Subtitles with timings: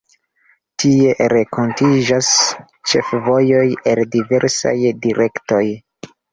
[0.83, 2.31] Tie renkontiĝas
[2.93, 3.63] ĉefvojoj
[3.95, 4.77] el diversaj
[5.07, 5.65] direktoj.